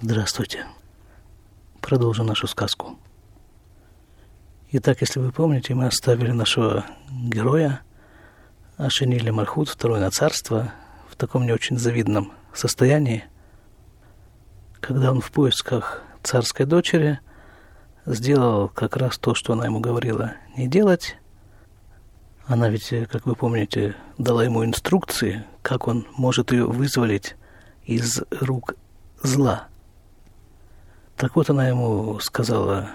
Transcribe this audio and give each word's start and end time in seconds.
Здравствуйте. 0.00 0.64
Продолжим 1.80 2.26
нашу 2.26 2.46
сказку. 2.46 2.96
Итак, 4.70 5.00
если 5.00 5.18
вы 5.18 5.32
помните, 5.32 5.74
мы 5.74 5.86
оставили 5.86 6.30
нашего 6.30 6.84
героя 7.10 7.80
Ашинили 8.76 9.30
Мархут, 9.30 9.68
второе 9.68 9.98
на 9.98 10.12
царство, 10.12 10.72
в 11.10 11.16
таком 11.16 11.46
не 11.46 11.52
очень 11.52 11.78
завидном 11.78 12.32
состоянии, 12.54 13.24
когда 14.80 15.10
он 15.10 15.20
в 15.20 15.32
поисках 15.32 16.04
царской 16.22 16.64
дочери 16.64 17.18
сделал 18.06 18.68
как 18.68 18.96
раз 18.96 19.18
то, 19.18 19.34
что 19.34 19.54
она 19.54 19.64
ему 19.64 19.80
говорила 19.80 20.34
не 20.56 20.68
делать. 20.68 21.16
Она 22.46 22.68
ведь, 22.68 22.94
как 23.10 23.26
вы 23.26 23.34
помните, 23.34 23.96
дала 24.16 24.44
ему 24.44 24.64
инструкции, 24.64 25.44
как 25.62 25.88
он 25.88 26.06
может 26.16 26.52
ее 26.52 26.66
вызволить 26.66 27.34
из 27.82 28.22
рук 28.30 28.76
зла. 29.24 29.66
Так 31.18 31.34
вот, 31.34 31.50
она 31.50 31.66
ему 31.66 32.20
сказала 32.20 32.90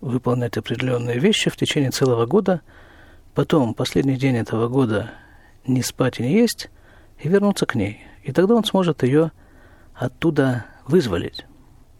выполнять 0.00 0.56
определенные 0.56 1.18
вещи 1.18 1.50
в 1.50 1.58
течение 1.58 1.90
целого 1.90 2.24
года, 2.24 2.62
потом, 3.34 3.74
последний 3.74 4.16
день 4.16 4.36
этого 4.36 4.66
года, 4.68 5.10
не 5.66 5.82
спать 5.82 6.18
и 6.18 6.22
не 6.22 6.32
есть, 6.32 6.70
и 7.22 7.28
вернуться 7.28 7.66
к 7.66 7.74
ней. 7.74 8.00
И 8.22 8.32
тогда 8.32 8.54
он 8.54 8.64
сможет 8.64 9.02
ее 9.02 9.30
оттуда 9.94 10.64
вызволить. 10.86 11.44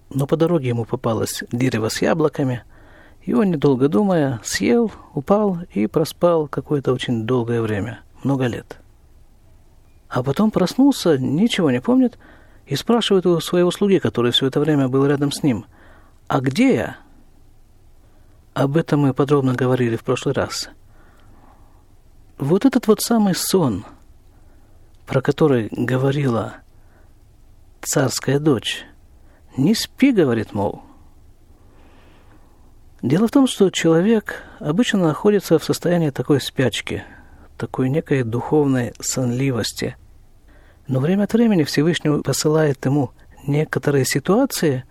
Но 0.08 0.26
по 0.26 0.38
дороге 0.38 0.68
ему 0.68 0.86
попалось 0.86 1.44
дерево 1.52 1.90
с 1.90 2.00
яблоками, 2.00 2.62
и 3.20 3.34
он, 3.34 3.50
недолго 3.50 3.88
думая, 3.90 4.40
съел, 4.42 4.90
упал 5.12 5.58
и 5.74 5.86
проспал 5.86 6.48
какое-то 6.48 6.94
очень 6.94 7.26
долгое 7.26 7.60
время, 7.60 8.00
много 8.24 8.46
лет. 8.46 8.78
А 10.08 10.22
потом 10.22 10.50
проснулся, 10.50 11.18
ничего 11.18 11.70
не 11.70 11.82
помнит, 11.82 12.16
и 12.66 12.74
спрашивает 12.74 13.26
у 13.26 13.40
своего 13.40 13.70
слуги, 13.70 13.98
который 13.98 14.32
все 14.32 14.46
это 14.46 14.60
время 14.60 14.88
был 14.88 15.06
рядом 15.06 15.32
с 15.32 15.42
ним, 15.42 15.66
«А 16.26 16.40
где 16.40 16.74
я?» 16.74 16.96
Об 18.54 18.76
этом 18.76 19.00
мы 19.00 19.14
подробно 19.14 19.54
говорили 19.54 19.96
в 19.96 20.02
прошлый 20.02 20.34
раз. 20.34 20.70
Вот 22.38 22.64
этот 22.64 22.86
вот 22.86 23.00
самый 23.00 23.34
сон, 23.34 23.84
про 25.06 25.20
который 25.20 25.68
говорила 25.70 26.54
царская 27.82 28.40
дочь, 28.40 28.84
не 29.56 29.74
спи, 29.74 30.10
говорит, 30.10 30.52
мол. 30.52 30.82
Дело 33.02 33.28
в 33.28 33.30
том, 33.30 33.46
что 33.46 33.70
человек 33.70 34.42
обычно 34.58 35.00
находится 35.00 35.58
в 35.58 35.64
состоянии 35.64 36.10
такой 36.10 36.40
спячки, 36.40 37.04
такой 37.56 37.90
некой 37.90 38.24
духовной 38.24 38.94
сонливости– 39.00 39.96
но 40.86 41.00
время 41.00 41.24
от 41.24 41.32
времени 41.32 41.64
Всевышний 41.64 42.22
посылает 42.22 42.84
ему 42.84 43.10
некоторые 43.46 44.04
ситуации, 44.04 44.84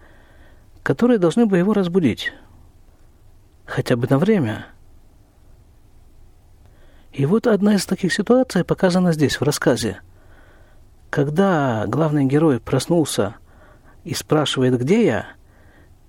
которые 0.84 1.20
должны 1.20 1.46
бы 1.46 1.58
его 1.58 1.74
разбудить. 1.74 2.34
Хотя 3.66 3.96
бы 3.96 4.08
на 4.10 4.20
время. 4.20 4.68
И 7.12 7.26
вот 7.26 7.48
одна 7.48 7.76
из 7.76 7.86
таких 7.86 8.14
ситуаций 8.14 8.64
показана 8.64 9.14
здесь, 9.14 9.40
в 9.40 9.44
рассказе. 9.44 10.02
Когда 11.10 11.86
главный 11.88 12.26
герой 12.26 12.60
проснулся 12.60 13.36
и 14.04 14.14
спрашивает, 14.14 14.78
где 14.80 15.06
я, 15.06 15.26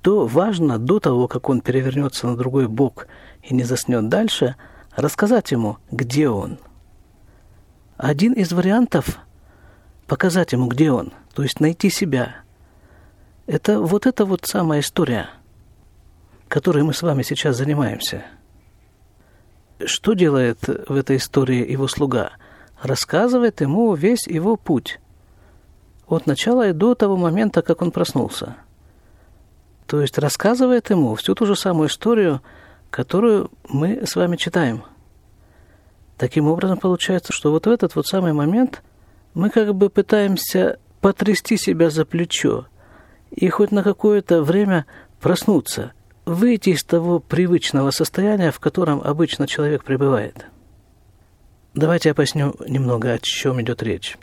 то 0.03 0.27
важно 0.27 0.79
до 0.79 0.99
того, 0.99 1.29
как 1.29 1.49
он 1.49 1.61
перевернется 1.61 2.27
на 2.27 2.37
другой 2.37 2.67
бок 2.67 3.07
и 3.43 3.55
не 3.55 3.63
заснет 3.63 4.09
дальше, 4.09 4.57
рассказать 4.97 5.53
ему, 5.53 5.79
где 5.91 6.29
он. 6.29 6.59
Один 7.97 8.33
из 8.33 8.53
вариантов 8.53 9.19
показать 10.07 10.53
ему, 10.53 10.69
где 10.69 10.91
он, 10.91 11.13
то 11.35 11.43
есть 11.43 11.61
найти 11.61 11.91
себя. 11.91 12.37
Это 13.47 13.81
вот 13.81 14.07
эта 14.07 14.25
вот 14.25 14.45
самая 14.45 14.81
история, 14.81 15.29
которой 16.49 16.83
мы 16.83 16.95
с 16.95 17.03
вами 17.03 17.23
сейчас 17.23 17.57
занимаемся. 17.57 18.25
Что 19.85 20.15
делает 20.15 20.59
в 20.89 20.95
этой 20.95 21.17
истории 21.17 21.71
его 21.71 21.87
слуга? 21.87 22.33
Рассказывает 22.81 23.61
ему 23.61 23.95
весь 23.95 24.27
его 24.27 24.57
путь. 24.57 25.01
От 26.07 26.27
начала 26.27 26.69
и 26.69 26.73
до 26.73 26.95
того 26.95 27.17
момента, 27.17 27.63
как 27.63 27.83
он 27.83 27.91
проснулся. 27.91 28.57
То 29.87 30.01
есть 30.01 30.19
рассказывает 30.19 30.89
ему 30.91 31.15
всю 31.15 31.35
ту 31.35 31.47
же 31.47 31.57
самую 31.57 31.89
историю, 31.89 32.43
которую 32.91 33.51
мы 33.69 34.07
с 34.07 34.17
вами 34.17 34.37
читаем. 34.37 34.85
Таким 36.17 36.49
образом, 36.49 36.79
получается, 36.79 37.33
что 37.33 37.51
вот 37.51 37.67
в 37.67 37.71
этот 37.71 37.95
вот 37.97 38.07
самый 38.07 38.33
момент– 38.33 38.83
мы 39.37 39.51
как 39.51 39.75
бы 39.75 39.91
пытаемся 39.91 40.79
потрясти 41.03 41.59
себя 41.59 41.91
за 41.91 42.07
плечо 42.07 42.69
и 43.31 43.51
хоть 43.51 43.71
на 43.71 43.83
какое-то 43.83 44.43
время 44.43 44.87
проснуться, 45.21 45.93
выйти 46.25 46.71
из 46.71 46.83
того 46.83 47.21
привычного 47.21 47.91
состояния, 47.91 48.51
в 48.51 48.61
котором 48.61 49.03
обычно 49.03 49.47
человек 49.47 49.85
пребывает. 49.85 50.47
Давайте 51.75 52.09
я 52.09 52.15
поясню 52.15 52.55
немного, 52.67 53.13
о 53.13 53.19
чем 53.19 53.61
идет 53.61 53.83
речь. 53.83 54.17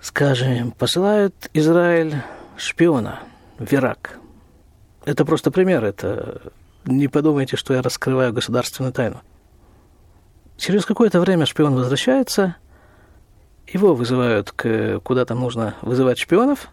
Скажем, 0.00 0.70
посылают 0.70 1.50
Израиль 1.52 2.14
шпиона 2.56 3.20
в 3.58 3.70
Ирак. 3.74 4.18
Это 5.04 5.26
просто 5.26 5.50
пример, 5.50 5.84
это 5.84 6.40
не 6.86 7.08
подумайте, 7.08 7.58
что 7.58 7.74
я 7.74 7.82
раскрываю 7.82 8.32
государственную 8.32 8.94
тайну. 8.94 9.20
Через 10.56 10.86
какое-то 10.86 11.20
время 11.20 11.44
шпион 11.44 11.74
возвращается– 11.74 12.56
его 13.72 13.94
вызывают 13.94 14.50
к, 14.52 15.00
куда 15.00 15.24
там 15.24 15.40
нужно 15.40 15.74
вызывать 15.82 16.18
шпионов, 16.18 16.68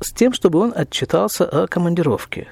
с 0.00 0.12
тем, 0.12 0.32
чтобы 0.32 0.58
он 0.58 0.72
отчитался 0.74 1.44
о 1.44 1.66
командировке. 1.66 2.48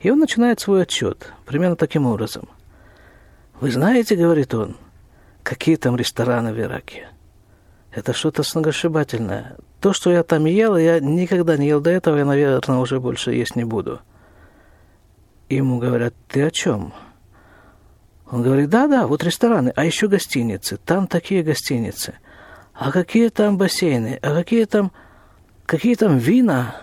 И 0.00 0.10
он 0.10 0.18
начинает 0.18 0.60
свой 0.60 0.82
отчет 0.82 1.32
примерно 1.44 1.76
таким 1.76 2.06
образом. 2.06 2.48
«Вы 3.60 3.70
знаете,— 3.70 4.14
говорит 4.16 4.54
он,— 4.54 4.76
какие 5.42 5.76
там 5.76 5.96
рестораны 5.96 6.52
в 6.52 6.60
Ираке? 6.60 7.08
Это 7.90 8.12
что-то 8.12 8.42
сногсшибательное. 8.42 9.56
То, 9.80 9.92
что 9.92 10.10
я 10.10 10.22
там 10.22 10.44
ел, 10.44 10.76
я 10.76 11.00
никогда 11.00 11.56
не 11.56 11.68
ел 11.68 11.80
до 11.80 11.90
этого, 11.90 12.16
я, 12.16 12.24
наверное, 12.24 12.78
уже 12.78 13.00
больше 13.00 13.32
есть 13.32 13.56
не 13.56 13.64
буду». 13.64 14.00
Ему 15.48 15.78
говорят, 15.78 16.14
«Ты 16.28 16.42
о 16.42 16.50
чем?» 16.50 16.92
Он 18.30 18.42
говорит, 18.42 18.70
да-да, 18.70 19.06
вот 19.06 19.22
рестораны, 19.22 19.72
а 19.76 19.84
еще 19.84 20.08
гостиницы. 20.08 20.78
Там 20.78 21.06
такие 21.06 21.42
гостиницы 21.42 22.14
а 22.74 22.90
какие 22.90 23.28
там 23.28 23.56
бассейны, 23.56 24.18
а 24.20 24.34
какие 24.34 24.64
там, 24.64 24.92
какие 25.64 25.94
там 25.94 26.18
вина, 26.18 26.82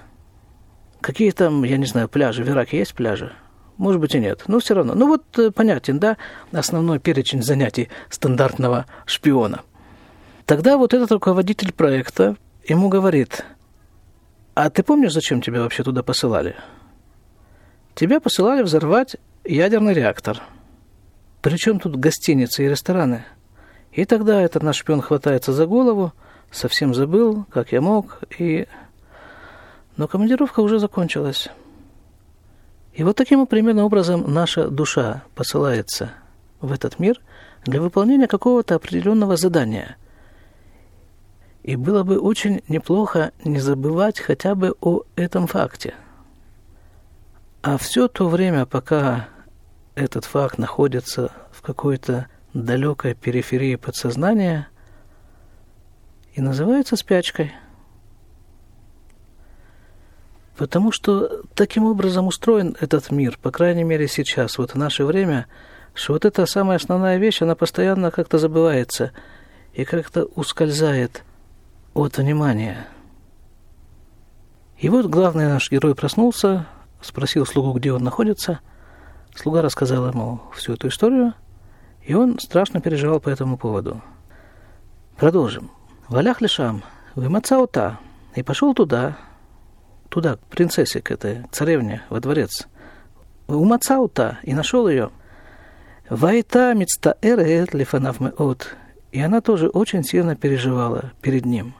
какие 1.01 1.31
там, 1.31 1.63
я 1.63 1.77
не 1.77 1.85
знаю, 1.85 2.07
пляжи. 2.07 2.43
В 2.43 2.49
Ираке 2.49 2.77
есть 2.77 2.95
пляжи? 2.95 3.33
Может 3.77 3.99
быть 3.99 4.15
и 4.15 4.19
нет. 4.19 4.43
Но 4.47 4.59
все 4.59 4.73
равно. 4.73 4.93
Ну 4.95 5.07
вот 5.07 5.37
э, 5.37 5.51
понятен, 5.51 5.99
да, 5.99 6.17
основной 6.51 6.99
перечень 6.99 7.43
занятий 7.43 7.89
стандартного 8.09 8.85
шпиона. 9.05 9.61
Тогда 10.45 10.77
вот 10.77 10.93
этот 10.93 11.11
руководитель 11.11 11.73
проекта 11.73 12.37
ему 12.65 12.89
говорит, 12.89 13.43
а 14.53 14.69
ты 14.69 14.83
помнишь, 14.83 15.13
зачем 15.13 15.41
тебя 15.41 15.61
вообще 15.61 15.83
туда 15.83 16.03
посылали? 16.03 16.55
Тебя 17.95 18.19
посылали 18.21 18.61
взорвать 18.61 19.17
ядерный 19.43 19.93
реактор. 19.93 20.41
Причем 21.41 21.79
тут 21.79 21.97
гостиницы 21.97 22.63
и 22.63 22.69
рестораны– 22.69 23.25
и 23.91 24.05
тогда 24.05 24.41
этот 24.41 24.63
наш 24.63 24.77
шпион 24.77 25.01
хватается 25.01 25.51
за 25.51 25.65
голову, 25.65 26.13
совсем 26.49 26.93
забыл, 26.93 27.45
как 27.49 27.71
я 27.71 27.81
мог, 27.81 28.19
и... 28.39 28.67
Но 29.97 30.07
командировка 30.07 30.61
уже 30.61 30.79
закончилась. 30.79 31.49
И 32.93 33.03
вот 33.03 33.15
таким 33.15 33.45
примерно 33.45 33.85
образом 33.85 34.33
наша 34.33 34.69
душа 34.69 35.23
посылается 35.35 36.11
в 36.59 36.71
этот 36.71 36.99
мир 36.99 37.19
для 37.65 37.81
выполнения 37.81 38.27
какого-то 38.27 38.75
определенного 38.75 39.37
задания. 39.37 39.97
И 41.63 41.75
было 41.75 42.03
бы 42.03 42.19
очень 42.19 42.63
неплохо 42.67 43.31
не 43.43 43.59
забывать 43.59 44.19
хотя 44.19 44.55
бы 44.55 44.75
о 44.81 45.01
этом 45.15 45.47
факте. 45.47 45.93
А 47.61 47.77
все 47.77 48.07
то 48.07 48.27
время, 48.27 48.65
пока 48.65 49.27
этот 49.95 50.25
факт 50.25 50.57
находится 50.57 51.31
в 51.51 51.61
какой-то 51.61 52.27
далекой 52.53 53.13
периферии 53.13 53.75
подсознания 53.75 54.67
и 56.33 56.41
называется 56.41 56.95
спячкой. 56.95 57.53
Потому 60.57 60.91
что 60.91 61.43
таким 61.55 61.85
образом 61.85 62.27
устроен 62.27 62.75
этот 62.79 63.09
мир, 63.09 63.37
по 63.41 63.51
крайней 63.51 63.83
мере 63.83 64.07
сейчас, 64.07 64.57
вот 64.57 64.71
в 64.71 64.77
наше 64.77 65.05
время, 65.05 65.47
что 65.93 66.13
вот 66.13 66.25
эта 66.25 66.45
самая 66.45 66.77
основная 66.77 67.17
вещь, 67.17 67.41
она 67.41 67.55
постоянно 67.55 68.11
как-то 68.11 68.37
забывается 68.37 69.11
и 69.73 69.85
как-то 69.85 70.25
ускользает 70.35 71.23
от 71.93 72.17
внимания. 72.17 72.87
И 74.77 74.89
вот 74.89 75.07
главный 75.07 75.47
наш 75.47 75.71
герой 75.71 75.95
проснулся, 75.95 76.67
спросил 77.01 77.45
слугу, 77.45 77.73
где 77.73 77.93
он 77.93 78.03
находится. 78.03 78.59
Слуга 79.35 79.61
рассказал 79.61 80.07
ему 80.09 80.41
всю 80.53 80.73
эту 80.73 80.89
историю– 80.89 81.33
и 82.03 82.13
он 82.13 82.39
страшно 82.39 82.81
переживал 82.81 83.19
по 83.19 83.29
этому 83.29 83.57
поводу. 83.57 84.01
Продолжим. 85.17 85.71
Валях 86.07 86.41
лишам, 86.41 86.83
вымацаута, 87.15 87.99
и 88.35 88.43
пошел 88.43 88.73
туда, 88.73 89.17
туда, 90.09 90.35
к 90.35 90.39
принцессе, 90.47 91.01
к 91.01 91.11
этой 91.11 91.45
царевне, 91.51 92.03
во 92.09 92.19
дворец. 92.19 92.67
У 93.47 93.65
Мацаута 93.65 94.39
и 94.43 94.53
нашел 94.53 94.87
ее. 94.87 95.09
Вайта 96.09 96.73
мецта 96.73 97.17
эрет 97.21 97.73
лифанав 97.73 98.21
от. 98.37 98.75
И 99.11 99.19
она 99.19 99.41
тоже 99.41 99.67
очень 99.67 100.03
сильно 100.03 100.35
переживала 100.35 101.11
перед 101.21 101.45
ним. 101.45 101.73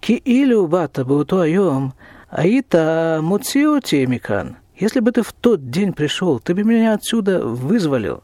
Ки 0.00 0.20
илю 0.24 0.66
бата 0.66 1.04
бауту 1.04 1.40
айом, 1.40 1.92
аита 2.30 3.20
муциоти 3.22 4.06
микан. 4.06 4.56
Если 4.76 5.00
бы 5.00 5.12
ты 5.12 5.22
в 5.22 5.32
тот 5.32 5.70
день 5.70 5.92
пришел, 5.92 6.38
ты 6.38 6.54
бы 6.54 6.64
меня 6.64 6.94
отсюда 6.94 7.44
вызволил. 7.44 8.22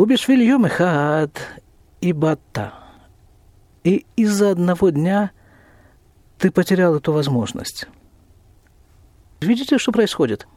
Убишвиль 0.00 0.42
йом 0.42 0.66
хаад 0.66 1.36
и 2.00 2.14
бата. 2.14 2.72
И 3.84 4.06
из-за 4.16 4.52
одного 4.52 4.88
дня 4.88 5.30
ты 6.38 6.50
потерял 6.50 6.96
эту 6.96 7.12
возможность. 7.12 7.86
Видите, 9.42 9.76
что 9.76 9.92
происходит? 9.92 10.48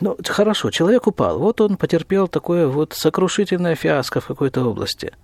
Ну, 0.00 0.18
хорошо, 0.22 0.70
человек 0.70 1.06
упал. 1.06 1.38
Вот 1.38 1.62
он 1.62 1.78
потерпел 1.78 2.28
такое 2.28 2.68
вот 2.68 2.92
сокрушительное 2.92 3.74
фиаско 3.74 4.20
в 4.20 4.26
какой-то 4.26 4.62
области. 4.62 5.14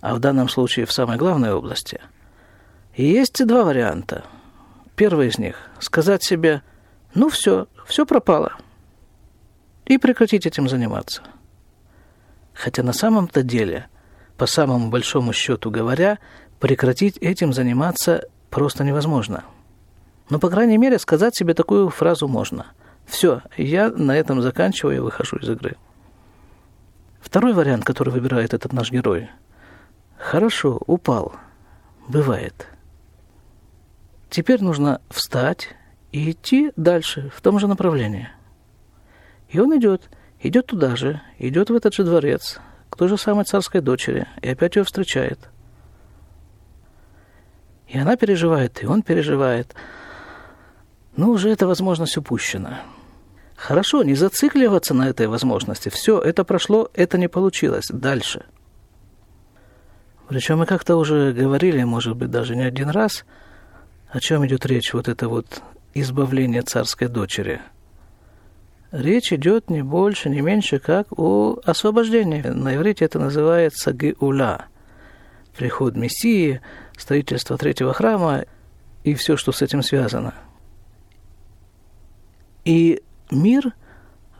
А 0.00 0.14
в 0.14 0.18
данном 0.18 0.48
случае 0.48 0.86
в 0.86 0.92
самой 0.92 1.18
главной 1.18 1.52
области. 1.52 2.00
И 2.96 3.04
есть 3.04 3.46
два 3.46 3.64
варианта. 3.64 4.24
Первый 4.96 5.28
из 5.28 5.36
них– 5.36 5.56
сказать 5.80 6.22
себе, 6.22 6.62
ну 7.14 7.28
все, 7.28 7.66
все 7.84 8.06
пропало. 8.06 8.54
И 9.84 9.98
прекратить 9.98 10.46
этим 10.46 10.66
заниматься. 10.66 11.22
Хотя 12.54 12.82
на 12.82 12.92
самом-то 12.92 13.42
деле, 13.42 13.86
по 14.36 14.46
самому 14.46 14.90
большому 14.90 15.32
счету 15.32 15.70
говоря, 15.70 16.18
прекратить 16.60 17.16
этим 17.18 17.52
заниматься 17.52 18.28
просто 18.50 18.84
невозможно. 18.84 19.44
Но, 20.30 20.38
по 20.38 20.48
крайней 20.48 20.78
мере, 20.78 20.98
сказать 20.98 21.36
себе 21.36 21.54
такую 21.54 21.88
фразу 21.90 22.28
можно. 22.28 22.66
Все, 23.06 23.42
я 23.56 23.90
на 23.90 24.16
этом 24.16 24.40
заканчиваю 24.42 24.96
и 24.96 25.00
выхожу 25.00 25.36
из 25.36 25.48
игры. 25.48 25.76
Второй 27.20 27.52
вариант, 27.52 27.84
который 27.84 28.10
выбирает 28.10 28.54
этот 28.54 28.72
наш 28.72 28.90
герой. 28.90 29.30
Хорошо, 30.18 30.80
упал. 30.86 31.34
Бывает. 32.08 32.68
Теперь 34.30 34.62
нужно 34.62 35.00
встать 35.10 35.68
и 36.10 36.30
идти 36.30 36.72
дальше, 36.76 37.30
в 37.34 37.40
том 37.40 37.58
же 37.58 37.66
направлении. 37.66 38.28
И 39.48 39.58
он 39.58 39.76
идет, 39.76 40.08
идет 40.42 40.66
туда 40.66 40.96
же, 40.96 41.20
идет 41.38 41.70
в 41.70 41.74
этот 41.74 41.94
же 41.94 42.04
дворец, 42.04 42.58
к 42.90 42.96
той 42.96 43.08
же 43.08 43.16
самой 43.16 43.44
царской 43.44 43.80
дочери, 43.80 44.26
и 44.42 44.48
опять 44.48 44.76
ее 44.76 44.84
встречает. 44.84 45.38
И 47.88 47.98
она 47.98 48.16
переживает, 48.16 48.82
и 48.82 48.86
он 48.86 49.02
переживает. 49.02 49.74
Но 51.16 51.30
уже 51.30 51.50
эта 51.50 51.66
возможность 51.66 52.16
упущена. 52.16 52.82
Хорошо, 53.54 54.02
не 54.02 54.14
зацикливаться 54.14 54.94
на 54.94 55.08
этой 55.08 55.26
возможности. 55.26 55.88
Все, 55.88 56.18
это 56.18 56.42
прошло, 56.42 56.90
это 56.94 57.18
не 57.18 57.28
получилось. 57.28 57.88
Дальше. 57.90 58.44
Причем 60.28 60.58
мы 60.58 60.66
как-то 60.66 60.96
уже 60.96 61.32
говорили, 61.32 61.84
может 61.84 62.16
быть, 62.16 62.30
даже 62.30 62.56
не 62.56 62.62
один 62.62 62.88
раз, 62.88 63.24
о 64.08 64.20
чем 64.20 64.46
идет 64.46 64.64
речь, 64.66 64.94
вот 64.94 65.06
это 65.06 65.28
вот 65.28 65.62
избавление 65.94 66.62
царской 66.62 67.08
дочери. 67.08 67.60
Речь 68.92 69.32
идет 69.32 69.70
не 69.70 69.82
больше, 69.82 70.28
не 70.28 70.42
меньше, 70.42 70.78
как 70.78 71.06
о 71.18 71.58
освобождении. 71.64 72.42
На 72.42 72.76
иврите 72.76 73.06
это 73.06 73.18
называется 73.18 73.94
геула. 73.94 74.66
Приход 75.56 75.96
Мессии, 75.96 76.60
строительство 76.98 77.56
третьего 77.56 77.94
храма 77.94 78.44
и 79.02 79.14
все, 79.14 79.38
что 79.38 79.50
с 79.50 79.62
этим 79.62 79.82
связано. 79.82 80.34
И 82.66 83.02
мир 83.30 83.72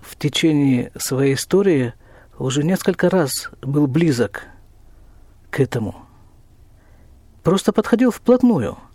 в 0.03 0.17
течение 0.17 0.93
своей 0.97 1.35
истории 1.35 1.95
уже 2.39 2.63
несколько 2.63 3.09
раз 3.09 3.51
был 3.63 3.87
близок 3.87 4.45
к 5.51 5.61
этому. 5.61 5.97
Просто 7.43 7.73
подходил 7.73 8.11
вплотную– 8.11 8.79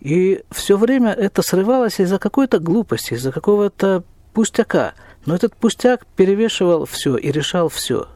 и 0.00 0.44
все 0.50 0.76
время 0.76 1.12
это 1.12 1.42
срывалось 1.42 1.98
из-за 2.00 2.18
какой-то 2.18 2.58
глупости, 2.58 3.14
из-за 3.14 3.32
какого-то 3.32 4.04
пустяка. 4.36 4.92
Но 5.24 5.34
этот 5.34 5.56
пустяк 5.56 6.04
перевешивал 6.14 6.84
все 6.84 7.16
и 7.16 7.32
решал 7.32 7.70
все. 7.70 8.06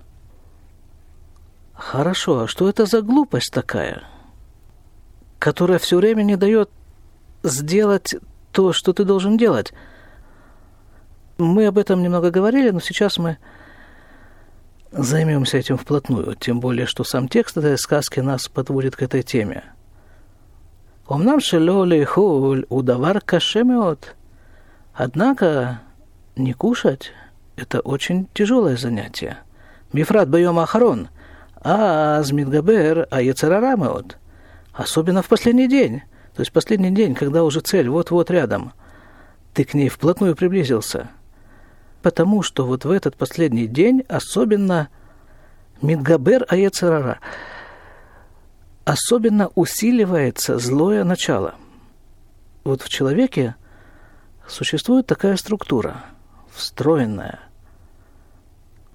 Хорошо, 1.72 2.40
а 2.40 2.46
что 2.46 2.68
это 2.68 2.84
за 2.84 3.00
глупость 3.00 3.50
такая, 3.50 4.04
которая 5.38 5.78
все 5.78 5.96
время 5.96 6.22
не 6.22 6.36
дает 6.36 6.68
сделать 7.42 8.16
то, 8.52 8.74
что 8.74 8.92
ты 8.92 9.04
должен 9.04 9.38
делать? 9.38 9.72
Мы 11.38 11.66
об 11.66 11.78
этом 11.78 12.02
немного 12.02 12.30
говорили, 12.30 12.68
но 12.68 12.80
сейчас 12.80 13.16
мы 13.16 13.38
займемся 14.92 15.56
этим 15.56 15.78
вплотную, 15.78 16.34
тем 16.34 16.60
более, 16.60 16.84
что 16.84 17.02
сам 17.02 17.28
текст 17.28 17.56
этой 17.56 17.78
сказки 17.78 18.20
нас 18.20 18.46
подводит 18.46 18.94
к 18.94 19.02
этой 19.02 19.22
теме– 19.22 19.64
Омнам 21.08 21.40
шело 21.40 21.84
лейхуль 21.84 22.66
удавар 22.68 23.20
кашемеот. 23.20 24.14
Однако 24.94 25.80
не 26.36 26.52
кушать– 26.52 27.12
это 27.56 27.80
очень 27.80 28.28
тяжелое 28.34 28.76
занятие. 28.76 29.38
Мифрат 29.92 30.28
байом 30.28 30.58
ахарон, 30.58 31.08
а 31.56 32.18
азмидгабер 32.18 33.06
а 33.10 33.20
яцерарамеот. 33.20 34.18
Особенно 34.72 35.22
в 35.22 35.28
последний 35.28 35.68
день, 35.68 36.02
то 36.34 36.40
есть 36.42 36.52
последний 36.52 36.90
день, 36.90 37.14
когда 37.14 37.44
уже 37.44 37.60
цель 37.60 37.88
вот-вот 37.88 38.30
рядом. 38.30 38.72
Ты 39.52 39.64
к 39.64 39.74
ней 39.74 39.88
вплотную 39.88 40.36
приблизился. 40.36 41.10
Потому 42.02 42.42
что 42.42 42.64
вот 42.64 42.84
в 42.84 42.90
этот 42.90 43.16
последний 43.16 43.66
день 43.66 44.04
особенно 44.08 44.88
Мидгабер 45.82 46.46
Аяцерара– 46.48 47.18
особенно 48.84 49.50
усиливается 49.54 50.58
злое 50.58 51.04
начало. 51.04 51.54
Вот 52.64 52.82
в 52.82 52.88
человеке 52.88 53.54
существует 54.48 55.06
такая 55.06 55.36
структура, 55.36 56.04
встроенная. 56.60 57.40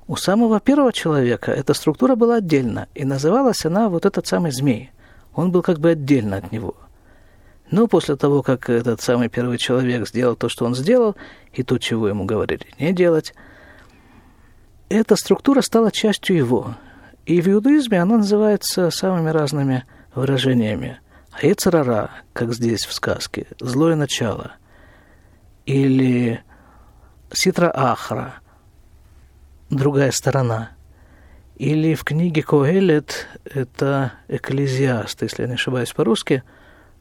У 0.07 0.15
самого 0.15 0.59
первого 0.59 0.93
человека 0.93 1.51
эта 1.51 1.73
структура 1.73 2.15
была 2.15 2.35
отдельно, 2.35 2.87
и 2.93 3.03
называлась 3.05 3.65
она 3.65 3.89
вот 3.89 4.05
этот 4.05 4.27
самый 4.27 4.51
змей. 4.51 4.91
Он 5.33 5.51
был 5.51 5.61
как 5.61 5.79
бы 5.79 5.89
отдельно 5.89 6.37
от 6.37 6.51
него. 6.51 6.75
Но 7.71 7.87
после 7.87 8.15
того, 8.15 8.43
как 8.43 8.69
этот 8.69 9.01
самый 9.01 9.27
первый 9.27 9.57
человек 9.57 10.07
сделал 10.07 10.35
то, 10.35 10.47
что 10.47 10.65
он 10.65 10.75
сделал, 10.75 11.15
и 11.51 11.63
то, 11.63 11.79
чего 11.79 12.07
ему 12.07 12.25
говорили 12.25 12.67
не 12.79 12.93
делать, 12.93 13.33
эта 14.89 15.15
структура 15.15 15.61
стала 15.61 15.91
частью 15.91 16.37
его, 16.37 16.75
и 17.25 17.41
в 17.41 17.47
иудаизме 17.47 17.99
она 17.99 18.17
называется 18.17 18.91
самыми 18.91 19.29
разными 19.29 19.85
выражениями. 20.13 20.99
Ецарара, 21.41 22.11
как 22.33 22.53
здесь 22.53 22.85
в 22.85 22.93
сказке, 22.93 23.47
злое 23.59 23.95
начало. 23.95 24.53
Или 25.65 26.43
Ситра 27.31 27.71
Ахра, 27.73 28.35
другая 29.69 30.11
сторона. 30.11 30.71
Или 31.55 31.95
в 31.95 32.03
книге 32.03 32.43
Коэлет, 32.43 33.27
это 33.45 34.13
Экклезиаст, 34.27 35.21
если 35.21 35.43
я 35.43 35.47
не 35.47 35.53
ошибаюсь 35.53 35.93
по-русски, 35.93 36.43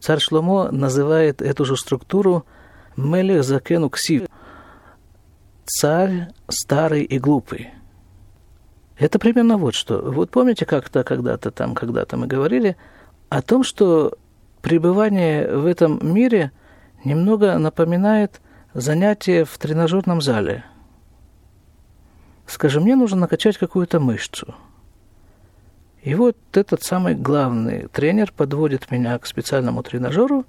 царь 0.00 0.20
Шломо 0.20 0.70
называет 0.70 1.42
эту 1.42 1.64
же 1.64 1.76
структуру 1.76 2.46
Мелех 2.96 3.42
Закену 3.42 3.90
Ксив. 3.90 4.28
Царь 5.64 6.28
старый 6.48 7.02
и 7.02 7.18
глупый– 7.18 7.70
это 8.98 9.18
примерно 9.18 9.58
вот 9.58 9.74
что. 9.74 9.98
Вот 9.98 10.30
помните, 10.30 10.66
как-то 10.66 11.02
когда-то 11.02 11.50
там, 11.50 11.74
когда-то 11.74 12.16
мы 12.16 12.26
говорили 12.26 12.76
о 13.28 13.42
том, 13.42 13.64
что 13.64 14.16
пребывание 14.62 15.48
в 15.56 15.66
этом 15.66 15.98
мире 16.02 16.52
немного 17.04 17.58
напоминает 17.58 18.40
занятие 18.74 19.44
в 19.44 19.56
тренажерном 19.56 20.20
зале. 20.20 20.64
Скажем, 22.46 22.82
мне 22.82 22.96
нужно 22.96 23.20
накачать 23.20 23.56
какую-то 23.56 24.00
мышцу. 24.00 24.54
И 26.02 26.14
вот 26.14 26.36
этот 26.52 26.82
самый 26.82 27.14
главный 27.14 27.88
тренер 27.88 28.30
подводит 28.36 28.90
меня 28.90 29.18
к 29.18 29.26
специальному 29.26 29.82
тренажеру 29.82 30.44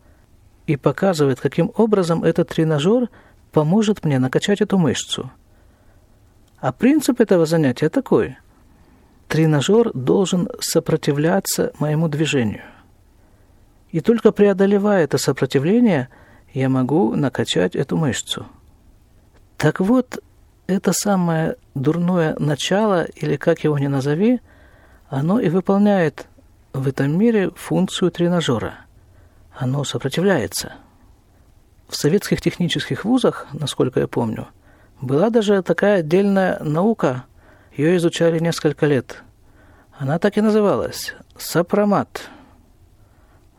и 0.68 0.76
показывает, 0.76 1.40
каким 1.40 1.72
образом 1.78 2.26
этот 2.26 2.50
тренажер 2.50 3.10
поможет 3.54 4.04
мне 4.04 4.20
накачать 4.20 4.60
эту 4.60 4.78
мышцу– 4.78 5.32
а 6.66 6.72
принцип 6.72 7.22
этого 7.22 7.46
занятия 7.46 7.90
такой. 7.90 8.38
Тренажер 9.28 9.92
должен 9.94 10.50
сопротивляться 10.60 11.74
моему 11.78 12.08
движению. 12.08 12.64
И 13.92 14.02
только 14.02 14.32
преодолевая 14.32 15.04
это 15.04 15.20
сопротивление, 15.20 16.10
я 16.56 16.70
могу 16.70 17.16
накачать 17.16 17.76
эту 17.76 17.98
мышцу. 17.98 18.46
Так 19.58 19.82
вот, 19.82 20.24
это 20.68 20.94
самое 20.94 21.58
дурное 21.76 22.34
начало, 22.40 23.04
или 23.04 23.36
как 23.36 23.66
его 23.66 23.78
ни 23.78 23.88
назови, 23.88 24.40
оно 25.10 25.42
и 25.42 25.50
выполняет 25.50 26.28
в 26.72 26.88
этом 26.88 27.18
мире 27.18 27.52
функцию 27.52 28.10
тренажера. 28.10 28.76
Оно 29.54 29.84
сопротивляется. 29.84 30.74
В 31.90 31.96
советских 31.98 32.42
технических 32.42 33.04
вузах, 33.04 33.48
насколько 33.52 34.00
я 34.00 34.08
помню, 34.08 34.48
была 35.02 35.30
даже 35.30 35.62
такая 35.62 36.00
отдельная 36.00 36.60
наука, 36.64 37.26
ее 37.76 37.98
изучали 37.98 38.40
несколько 38.40 38.86
лет. 38.86 39.24
Она 39.98 40.20
так 40.20 40.38
и 40.38 40.42
называлась– 40.42 41.16
сопромат. 41.38 42.30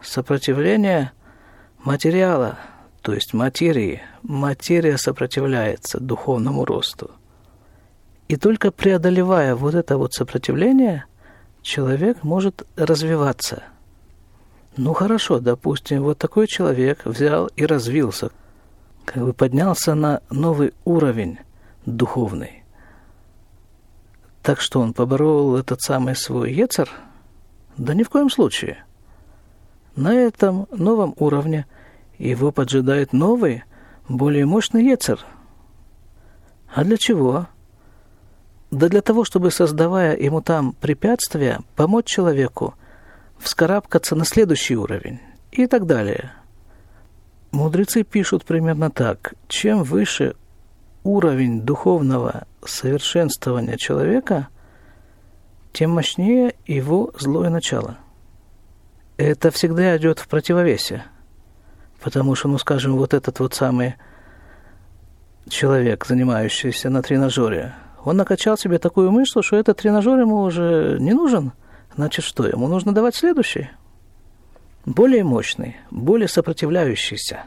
Сопротивление 0.00 1.12
материала, 1.84 2.58
то 3.06 3.14
есть 3.14 3.34
материи. 3.34 4.02
Материя 4.24 4.98
сопротивляется 4.98 6.00
духовному 6.00 6.64
росту. 6.64 7.12
И 8.26 8.34
только 8.36 8.72
преодолевая 8.72 9.54
вот 9.54 9.76
это 9.76 9.96
вот 9.96 10.12
сопротивление, 10.12 11.04
человек 11.62 12.24
может 12.24 12.66
развиваться. 12.74 13.62
Ну 14.76 14.92
хорошо, 14.92 15.38
допустим, 15.38 16.02
вот 16.02 16.18
такой 16.18 16.48
человек 16.48 17.06
взял 17.06 17.46
и 17.46 17.64
развился– 17.64 18.32
как 19.04 19.22
бы 19.22 19.32
поднялся 19.32 19.94
на 19.94 20.20
новый 20.28 20.74
уровень 20.84 21.38
духовный. 21.86 22.64
Так 24.42 24.60
что 24.60 24.80
он 24.80 24.94
поборол 24.94 25.56
этот 25.56 25.80
самый 25.80 26.16
свой 26.16 26.52
Ецер? 26.52 26.90
Да 27.76 27.94
ни 27.94 28.02
в 28.02 28.10
коем 28.10 28.28
случае. 28.28 28.84
На 29.94 30.12
этом 30.12 30.66
новом 30.72 31.14
уровне 31.18 31.66
его 32.18 32.52
поджидает 32.52 33.12
новый, 33.12 33.64
более 34.08 34.46
мощный 34.46 34.84
Ецер. 34.84 35.20
А 36.74 36.84
для 36.84 36.96
чего? 36.96 37.46
Да 38.70 38.88
для 38.88 39.00
того, 39.00 39.24
чтобы, 39.24 39.50
создавая 39.50 40.16
ему 40.16 40.40
там 40.40 40.72
препятствия, 40.72 41.60
помочь 41.76 42.06
человеку 42.06 42.74
вскарабкаться 43.38 44.16
на 44.16 44.24
следующий 44.24 44.76
уровень 44.76 45.20
и 45.52 45.66
так 45.66 45.86
далее– 45.86 46.32
Мудрецы 47.56 48.02
пишут 48.02 48.44
примерно 48.44 48.90
так. 48.90 49.32
Чем 49.48 49.82
выше 49.82 50.36
уровень 51.04 51.62
духовного 51.62 52.46
совершенствования 52.62 53.78
человека, 53.78 54.48
тем 55.72 55.92
мощнее 55.92 56.54
его 56.66 57.12
злое 57.18 57.48
начало. 57.48 57.96
Это 59.16 59.50
всегда 59.50 59.96
идет 59.96 60.18
в 60.18 60.28
противовесе. 60.28 61.04
Потому 62.02 62.34
что, 62.34 62.48
ну, 62.48 62.58
скажем, 62.58 62.96
вот 62.96 63.14
этот 63.14 63.40
вот 63.40 63.54
самый 63.54 63.94
человек, 65.48 66.04
занимающийся 66.06 66.90
на 66.90 67.02
тренажере, 67.02 67.74
он 68.04 68.16
накачал 68.16 68.56
себе 68.56 68.78
такую 68.78 69.10
мысль, 69.10 69.42
что 69.42 69.56
этот 69.56 69.78
тренажер 69.78 70.18
ему 70.20 70.42
уже 70.42 70.96
не 71.00 71.12
нужен. 71.12 71.52
Значит, 71.94 72.24
что? 72.24 72.46
Ему 72.46 72.68
нужно 72.68 72.92
давать 72.92 73.14
следующий– 73.14 73.70
более 74.86 75.24
мощный, 75.24 75.76
более 75.90 76.28
сопротивляющийся. 76.28 77.44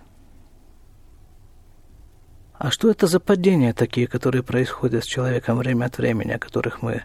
А 2.53 2.69
что 2.69 2.91
это 2.91 3.07
за 3.07 3.21
падения 3.21 3.73
такие, 3.73 4.07
которые 4.07 4.43
происходят 4.43 5.05
с 5.05 5.07
человеком 5.07 5.57
время 5.57 5.85
от 5.85 5.97
времени, 5.97 6.33
о 6.33 6.39
которых 6.39 6.81
мы 6.81 7.03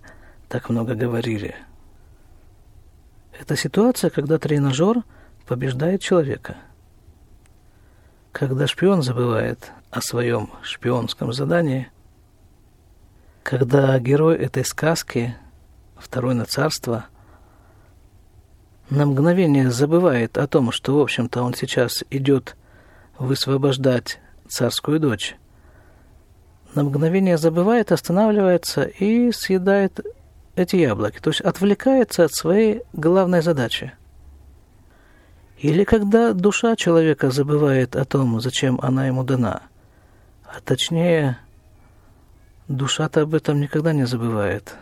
так 0.49 0.69
много 0.69 0.97
говорили? 0.97 1.55
Это 3.39 3.57
ситуация, 3.57 4.11
когда 4.11 4.39
тренажер 4.39 5.05
побеждает 5.47 6.03
человека. 6.03 6.57
Когда 8.35 8.67
шпион 8.67 9.03
забывает 9.03 9.73
о 9.91 10.03
своем 10.03 10.51
шпионском 10.63 11.33
задании, 11.33 11.89
когда 13.43 13.99
герой 13.99 14.37
этой 14.37 14.67
сказки, 14.67 15.35
второй 15.97 16.35
на 16.35 16.45
царство– 16.45 17.07
на 18.91 19.07
мгновение 19.07 19.71
забывает 19.71 20.37
о 20.37 20.47
том, 20.47 20.71
что, 20.71 20.99
в 20.99 21.01
общем-то, 21.01 21.43
он 21.43 21.55
сейчас 21.55 22.05
идет 22.11 22.55
высвобождать 23.19 24.21
царскую 24.49 25.01
дочь. 25.01 25.37
На 26.75 26.85
мгновение 26.85 27.39
забывает, 27.39 27.93
останавливается 27.93 28.83
и 28.83 29.33
съедает 29.33 30.01
эти 30.55 30.77
яблоки, 30.77 31.19
то 31.19 31.31
есть 31.31 31.41
отвлекается 31.41 32.25
от 32.25 32.35
своей 32.35 32.83
главной 32.93 33.43
задачи. 33.43 33.93
Или 35.65 35.85
когда 35.85 36.35
душа 36.35 36.77
человека 36.77 37.31
забывает 37.31 37.97
о 37.97 38.05
том, 38.05 38.39
зачем 38.39 38.79
она 38.83 39.07
ему 39.07 39.25
дана, 39.25 39.63
а 40.45 40.61
точнее, 40.63 41.39
душа-то 42.69 43.23
об 43.23 43.35
этом 43.35 43.61
никогда 43.61 43.95
не 43.95 44.05
забывает. 44.07 44.75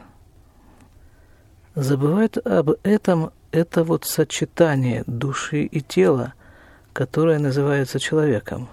Забывает 1.77 2.37
об 2.45 2.71
этом 2.83 3.31
это 3.53 3.85
вот 3.85 4.07
сочетание 4.07 5.05
души 5.07 5.63
и 5.63 5.81
тела, 5.81 6.33
которое 6.93 7.39
называется 7.39 8.01
человеком. 8.01 8.69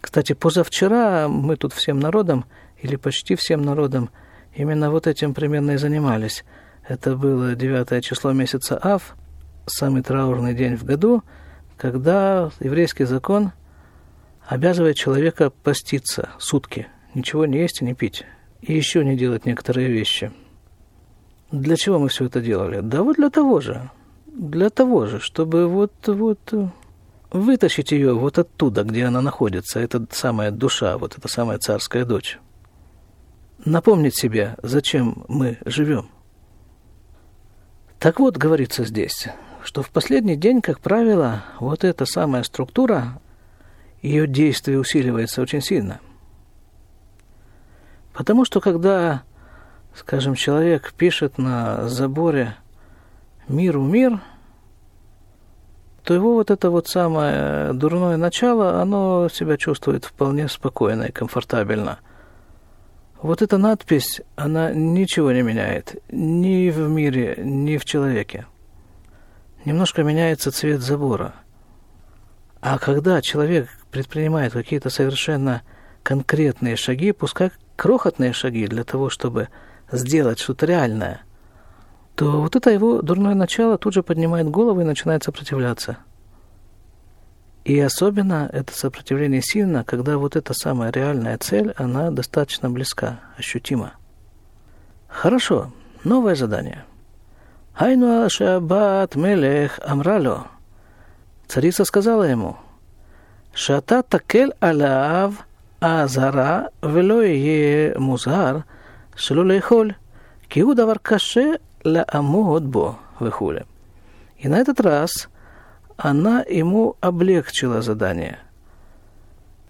Кстати, 0.00 0.32
позавчера 0.32 1.28
мы 1.28 1.54
тут 1.54 1.72
всем 1.72 2.00
народом, 2.00 2.46
или 2.78 2.96
почти 2.96 3.36
всем 3.36 3.62
народом, 3.62 4.10
именно 4.56 4.90
вот 4.90 5.06
этим 5.06 5.34
примерно 5.34 5.70
и 5.70 5.76
занимались. 5.76 6.44
Это 6.88 7.14
было 7.14 7.54
9 7.54 8.04
число 8.04 8.32
месяца 8.32 8.76
Ав, 8.76 9.14
самый 9.66 10.02
траурный 10.02 10.54
день 10.54 10.76
в 10.76 10.84
году, 10.84 11.22
когда 11.76 12.50
еврейский 12.60 13.04
закон 13.04 13.52
обязывает 14.46 14.96
человека 14.96 15.50
поститься 15.50 16.30
сутки, 16.38 16.88
ничего 17.14 17.46
не 17.46 17.58
есть 17.58 17.82
и 17.82 17.84
не 17.84 17.94
пить, 17.94 18.24
и 18.60 18.74
еще 18.74 19.04
не 19.04 19.16
делать 19.16 19.46
некоторые 19.46 19.88
вещи– 19.88 20.32
для 21.52 21.76
чего 21.76 21.98
мы 21.98 22.08
все 22.08 22.24
это 22.24 22.40
делали? 22.40 22.80
Да 22.80 23.02
вот 23.02 23.16
для 23.16 23.28
того 23.28 23.60
же. 23.60 23.90
Для 24.26 24.70
того 24.70 25.04
же, 25.04 25.20
чтобы 25.20 25.68
вот, 25.68 25.92
вот 26.06 26.54
вытащить 27.30 27.92
ее 27.92 28.14
вот 28.14 28.38
оттуда, 28.38 28.84
где 28.84 29.04
она 29.04 29.20
находится, 29.20 29.78
эта 29.78 30.04
самая 30.10 30.50
душа, 30.50 30.96
вот 30.96 31.18
эта 31.18 31.28
самая 31.28 31.58
царская 31.58 32.06
дочь. 32.06 32.38
Напомнить 33.66 34.16
себе, 34.16 34.56
зачем 34.62 35.24
мы 35.28 35.58
живем. 35.66 36.08
Так 37.98 38.18
вот, 38.18 38.38
говорится 38.38 38.86
здесь, 38.86 39.28
что 39.64 39.82
в 39.82 39.90
последний 39.90 40.36
день, 40.36 40.60
как 40.60 40.80
правило, 40.80 41.44
вот 41.60 41.84
эта 41.84 42.06
самая 42.06 42.42
структура, 42.42 43.20
ее 44.02 44.26
действие 44.26 44.78
усиливается 44.78 45.42
очень 45.42 45.60
сильно. 45.60 46.00
Потому 48.12 48.44
что 48.44 48.60
когда 48.60 49.22
скажем, 49.94 50.34
человек 50.34 50.92
пишет 50.94 51.38
на 51.38 51.88
заборе 51.88 52.56
«миру 53.48 53.82
мир», 53.82 54.20
то 56.04 56.14
его 56.14 56.34
вот 56.34 56.50
это 56.50 56.70
вот 56.70 56.88
самое 56.88 57.72
дурное 57.72 58.16
начало, 58.16 58.80
оно 58.80 59.28
себя 59.28 59.56
чувствует 59.56 60.04
вполне 60.04 60.48
спокойно 60.48 61.04
и 61.04 61.12
комфортабельно. 61.12 61.98
Вот 63.20 63.40
эта 63.40 63.56
надпись, 63.56 64.20
она 64.34 64.72
ничего 64.72 65.30
не 65.30 65.42
меняет 65.42 66.02
ни 66.10 66.70
в 66.70 66.88
мире, 66.88 67.38
ни 67.38 67.76
в 67.76 67.84
человеке. 67.84 68.46
Немножко 69.64 70.02
меняется 70.02 70.50
цвет 70.50 70.80
забора. 70.80 71.34
А 72.60 72.78
когда 72.78 73.20
человек 73.22 73.68
предпринимает 73.90 74.52
какие-то 74.52 74.90
совершенно 74.90 75.62
конкретные 76.02 76.76
шаги, 76.76 77.12
пускай 77.12 77.50
крохотные 77.76 78.32
шаги 78.32 78.66
для 78.66 78.84
того, 78.84 79.08
чтобы 79.08 79.48
сделать 79.90 80.38
что-то 80.38 80.66
реальное, 80.66 81.22
то 82.14 82.40
вот 82.40 82.56
это 82.56 82.70
его 82.70 83.02
дурное 83.02 83.34
начало 83.34 83.78
тут 83.78 83.94
же 83.94 84.02
поднимает 84.02 84.48
голову 84.48 84.80
и 84.80 84.84
начинает 84.84 85.24
сопротивляться. 85.24 85.98
И 87.64 87.78
особенно 87.78 88.50
это 88.52 88.74
сопротивление 88.74 89.40
сильно, 89.40 89.84
когда 89.84 90.18
вот 90.18 90.34
эта 90.34 90.52
самая 90.52 90.90
реальная 90.90 91.38
цель, 91.38 91.72
она 91.76 92.10
достаточно 92.10 92.68
близка, 92.68 93.20
ощутима. 93.36 93.92
Хорошо, 95.06 95.72
новое 96.02 96.34
задание. 96.34 96.84
Айну 97.74 98.28
Шабат 98.28 99.16
Мелех 99.16 99.80
Амрало. 99.82 100.48
Царица 101.46 101.86
сказала 101.86 102.24
ему, 102.24 102.58
Шата 103.54 104.02
такель 104.02 104.52
алав 104.60 105.46
азара 105.80 106.70
велое 106.82 107.98
музар 107.98 108.64
шелу 109.16 109.42
лейхоль, 109.42 109.96
киу 110.48 110.74
ла 111.84 112.04
амод 112.08 112.64
выхуле. 113.18 113.64
И 114.36 114.48
на 114.48 114.56
этот 114.56 114.78
раз 114.80 115.28
она 115.96 116.42
ему 116.42 116.96
облегчила 117.00 117.80
задание. 117.80 118.38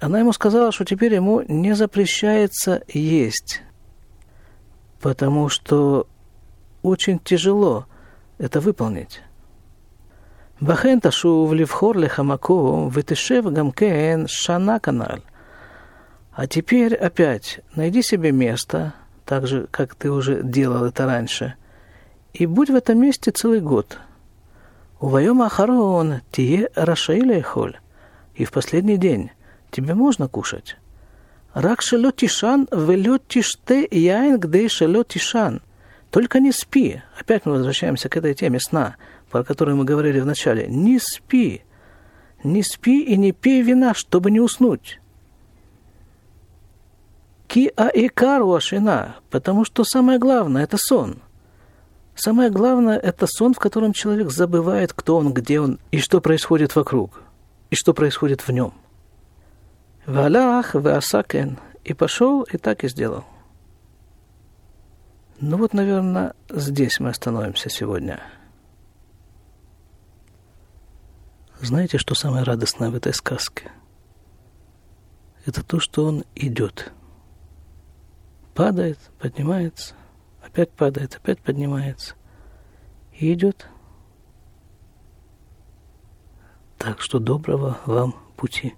Она 0.00 0.18
ему 0.18 0.32
сказала, 0.32 0.73
что 0.73 0.85
теперь 0.85 1.14
ему 1.14 1.42
не 1.47 1.75
запрещается 1.75 2.82
есть, 2.88 3.62
потому 5.00 5.49
что 5.49 6.09
очень 6.82 7.21
тяжело 7.21 7.87
это 8.42 8.61
выполнить. 8.61 9.22
Бахен 10.61 11.00
ташув 11.00 11.52
левхор 11.52 11.96
лехамако 11.96 12.88
вытышев 12.88 13.44
гамкен 13.44 14.26
шана 14.26 14.80
канал. 14.80 15.20
А 16.32 16.46
теперь 16.49 16.94
опять 16.94 17.61
найди 17.76 18.02
себе 18.02 18.32
место, 18.32 18.94
так 19.25 19.46
же, 19.46 19.68
как 19.70 19.94
ты 19.94 20.11
уже 20.11 20.42
делал 20.42 20.84
это 20.84 21.06
раньше. 21.06 21.54
И 22.32 22.46
будь 22.46 22.70
в 22.70 22.75
этом 22.75 22.99
месте 23.00 23.30
целый 23.30 23.61
год. 23.61 23.99
Увоем 24.99 25.42
Ахарон, 25.42 26.22
тие 26.32 26.68
рашаиля 26.75 27.42
холь. 27.42 27.78
И 28.34 28.44
в 28.44 28.50
последний 28.50 28.96
день 28.96 29.30
тебе 29.70 29.94
можно 29.94 30.26
кушать. 30.26 30.76
Рак 31.54 31.82
шело 31.82 32.11
тишан, 32.11 32.66
велет 32.72 33.28
тиште 33.28 33.87
яин, 33.90 34.40
где 34.40 34.68
шело 34.68 35.04
тишан. 35.04 35.61
Только 36.12 36.40
не 36.40 36.52
спи. 36.52 37.00
Опять 37.19 37.47
мы 37.47 37.52
возвращаемся 37.52 38.11
к 38.11 38.16
этой 38.19 38.35
теме 38.35 38.61
сна, 38.61 38.97
про 39.31 39.42
которую 39.42 39.78
мы 39.78 39.85
говорили 39.85 40.21
в 40.21 40.26
начале. 40.26 40.66
Не 40.69 40.99
спи. 40.99 41.62
Не 42.45 42.62
спи 42.62 43.02
и 43.02 43.16
не 43.16 43.33
пей 43.33 43.62
вина, 43.62 43.95
чтобы 43.95 44.31
не 44.31 44.38
уснуть. 44.38 45.00
Ки 47.49 47.73
аикару 47.76 48.52
ашина, 48.52 49.16
потому 49.31 49.64
что 49.64 49.85
самое 49.85 50.19
главное– 50.19 50.62
это 50.64 50.76
сон. 50.76 51.16
Самое 52.14 52.50
главное– 52.50 52.99
это 53.02 53.26
сон, 53.26 53.54
в 53.54 53.59
котором 53.59 53.95
человек 53.95 54.31
забывает, 54.31 54.92
кто 54.92 55.16
он, 55.16 55.33
где 55.33 55.61
он 55.61 55.78
и 55.92 55.99
что 55.99 56.21
происходит 56.21 56.76
вокруг, 56.76 57.23
и 57.71 57.75
что 57.75 57.95
происходит 57.95 58.42
в 58.42 58.50
нем. 58.52 58.75
Валах 60.04 60.75
веасакен. 60.75 61.59
И 61.85 61.95
пошел, 61.95 62.42
и 62.42 62.59
так 62.59 62.85
и 62.85 62.88
сделал. 62.88 63.25
Ну 65.44 65.56
вот, 65.56 65.75
наверное, 65.75 66.34
здесь 66.49 67.00
мы 67.00 67.08
остановимся 67.08 67.68
сегодня. 67.68 68.22
Знаете, 71.61 71.99
что 71.99 72.14
самое 72.14 72.44
радостное 72.44 72.90
в 72.90 72.94
этой 72.94 73.12
сказке? 73.12 73.72
Это 75.44 75.64
то, 75.64 75.80
что 75.80 76.04
он 76.04 76.25
идет. 76.37 76.92
Падает, 78.54 79.00
поднимается, 79.18 79.94
опять 80.44 80.70
падает, 80.70 81.16
опять 81.16 81.40
поднимается. 81.40 82.14
И 83.12 83.32
идет. 83.32 83.66
Так 86.78 87.00
что 87.00 87.18
доброго 87.18 87.80
вам 87.84 88.14
пути. 88.37 88.76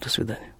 До 0.00 0.08
свидания. 0.08 0.54